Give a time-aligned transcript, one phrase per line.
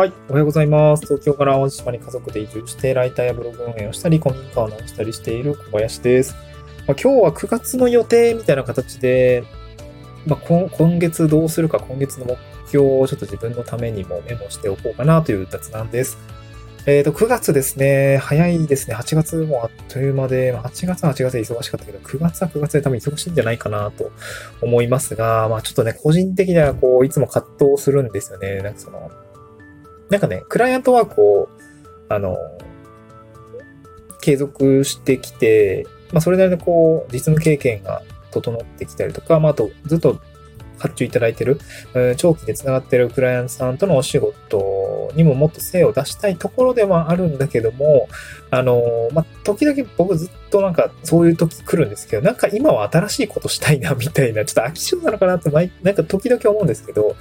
[0.00, 0.12] はい。
[0.30, 1.02] おはようございます。
[1.02, 6.34] 東京から淡路島に家族で移住して、ライターやブログ運営をしたり、古民家を直したりしている小林です。
[6.86, 9.44] まあ、今日は9月の予定みたいな形で、
[10.26, 16.16] まあ、今今月どうするか、今月の目標をちょっと自分のためにもメモしておこうかなという雑談です。
[16.86, 18.16] えっ、と、9月ですね。
[18.22, 18.96] 早いですね。
[18.96, 24.10] 8月もあっという間で、8月は8月で忙しかったけど、9月は9月で多分忙しいんじゃないかなと
[24.62, 28.62] 思いますが、まあちょっとね、個人的にはこう、いつも葛藤するんですよね。
[28.62, 29.10] なんかその、
[30.10, 31.48] なんかね、クライアントワークを、
[32.08, 32.36] あの、
[34.20, 40.20] 継続してきて、まあそれなりのこう、実務経験が整ってきたりとか、まああと、ずっと
[40.80, 41.60] 発注いただいてる、
[42.16, 48.08] 長期で繋がってるクライアントさんとのお仕事にももっと精を出したいところではあるんだけども、
[48.50, 48.82] あの、
[49.12, 57.14] まあ、時々僕ずっとなんかそういう時来るんですけど、なんか今は新しいことしたいなみたいな、ちょっと飽き性なのかなって、なんか時々思うんですけど、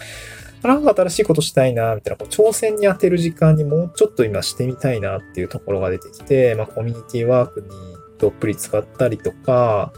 [0.63, 7.67] なんか新しいことしたいな、みたいな、こう挑戦に当てる時間にもうちょっと今してみたいなっていうところが出てきて、まあ、コミュニティワークに
[8.17, 9.93] どっぷり使ったりとか、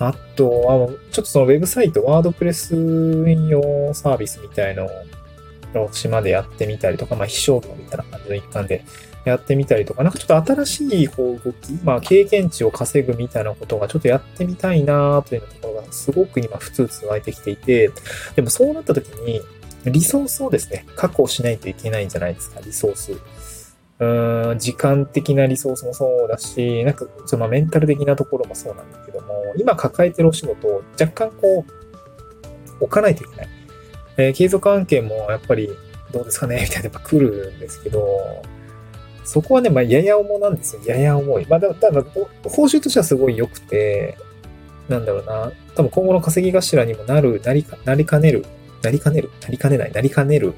[0.00, 8.84] あとは、ちょっとそのウェブサイト、ワードプレス運用サービスみたいのを島でやってみたりとか、まあ、非商業みたいな感じの一環で
[9.24, 17.90] やってみたりとか、なんかちょっと新しいこう動き、まあ、経験値を稼ぐみたいなことがちょっとやってみたいなというところがすごく今、ふつふつ湧いてきていて、
[18.34, 19.40] でもそうなった時に、
[19.84, 23.12] リソースをですね、確保しないといけないんじゃないですか、リソース。
[23.98, 31.64] うーん、時間的なリソースもそうだし、なんか、そのメンタル的なところもそうなんだけども、今抱えてるお仕事を若干こ
[32.80, 33.48] う、置かないといけない。
[34.18, 35.70] えー、継続案件もやっぱり
[36.12, 36.60] どうですかね？
[36.62, 38.42] みたいなやっぱ来るんですけど、
[39.24, 40.82] そこはね、まあ、やや重なんですよ。
[40.84, 41.46] やや重い。
[41.48, 42.02] まあ、だから、
[42.44, 44.16] 報酬としてはすごい良くて、
[44.88, 48.44] なんだろうな、多分今後の稼ぎ頭にもなる、なりか、なりかねる、
[48.82, 50.54] なりかねる、なりかねない、なりかねる、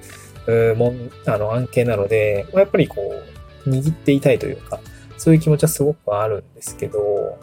[0.47, 3.14] うもん、あの、案件なので、やっぱりこ
[3.67, 4.80] う、握っていたいというか、
[5.17, 7.39] そういう気持ちはすごくあるんですけど、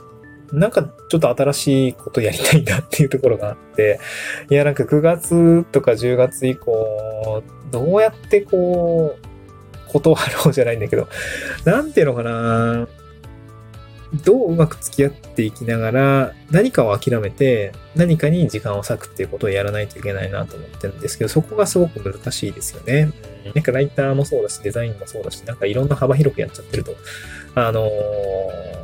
[0.51, 3.99] なんかちょっと新しいことやりたいなっていうところがあって、
[4.49, 7.41] いやなんか9月とか10月以降、
[7.71, 11.07] どうやってこう、断ろうじゃないんだけど、
[11.65, 12.87] なんていうのかな
[14.13, 23.11] どううまく付き合っていきながら、何かを諦めて、何かに時間を割くっていうことをやらないといけないなと思ってるんですけど、そこがすごく難しいですよね。
[23.55, 26.95] なんかライターもそうだし、デザインもそうだし、なんかいろんな幅広くやっちゃってると、
[27.55, 28.80] あのー、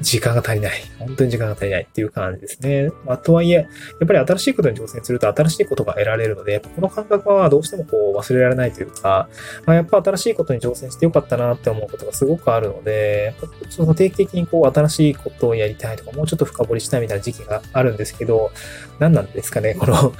[0.00, 0.80] 時間が足りない。
[0.98, 2.90] 本当に時間が足りないっていう感じですね。
[3.04, 3.62] まあ、とはいえ、や
[4.04, 9.28] っぱり新しいことに挑戦すると新しいことが得られるので、この感覚はどうしてもこう忘れられないというか、
[9.66, 13.34] まあ、やっぱ新しいことに挑戦してよかったなって思うことがすごくあるので、
[13.68, 18.50] その定期的にこう新しいことをやりたいとか、もうちょっと深掘りしたいみたいな時期があるんですけど、
[18.98, 20.12] 何なんですかね、この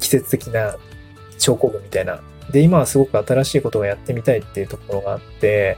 [0.00, 0.76] 季節的な
[1.38, 2.20] 症候群みたいな。
[2.50, 5.76] で、今はすごく新しいことをやってみたいっていうところがあって、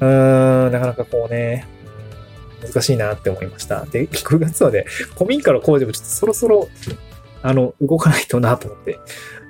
[0.00, 1.66] うーん、なかなかこうね、
[2.62, 3.84] 難しいなって思いました。
[3.86, 6.68] で、9月はね、古民家の工事もちょっとそろそろ、
[7.42, 8.98] あの、動かないとなと思って。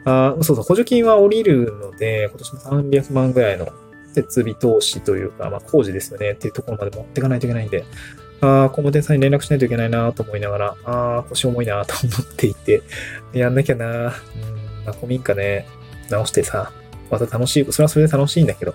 [0.04, 3.68] ああそうそう、補助金は降りるので、今年も300万ぐらいの
[4.14, 6.32] 設備投資というか、まあ工事ですよね。
[6.32, 7.84] っていうところまで持っていかないといけないんで、
[8.40, 12.82] ああ、工務店さんに連絡しないといけないなと思いながら、ああ、腰重いなと思っていて、
[13.32, 13.86] やんなきゃな。
[13.86, 14.12] うん、ま
[14.88, 15.66] あ古民家ね、
[16.10, 16.72] 直してさ、
[17.10, 18.74] また楽しい、それはそれで楽しいんだけど、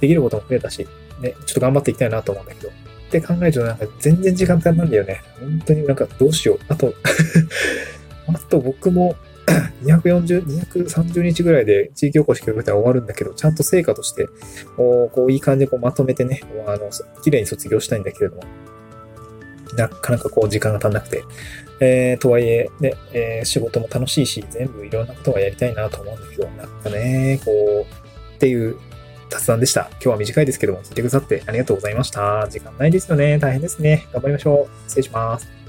[0.00, 0.86] できることも増えたし、
[1.20, 2.72] ね、ちょっと頑張っていきたいなと思うんだけど、
[3.06, 5.22] って考えるとなんか全然時間足んなんだよね。
[5.40, 6.58] 本当になんかどうしよう。
[6.68, 6.92] あと、
[8.28, 9.16] あと僕も
[9.84, 14.28] 240、230日ぐらいで地域おこし協力隊終わるんだけど、ちゃんと成果として、
[14.76, 16.90] こう、いい感じでこうまとめてね、あの、
[17.22, 18.42] 綺麗に卒業したいんだけれども、
[19.76, 21.22] なかなかこう時間が足んなくて、
[21.80, 28.76] えー、とはいえ、ね、えー、仕事も楽しいし、全部いろんなことがやりたいなと思うんだけど、なんかね、こう、っていう
[29.30, 29.88] 雑談でした。
[29.92, 32.46] 今日は短いですけども、聞いてくださってありがとうございました。
[32.48, 33.38] 時間ないですよね。
[33.38, 34.06] 大変ですね。
[34.12, 34.88] 頑張りましょう。
[34.88, 35.65] 失礼します。